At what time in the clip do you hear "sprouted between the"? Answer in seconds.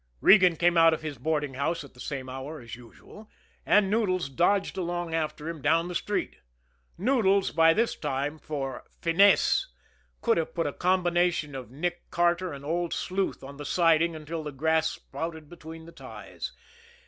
14.89-15.91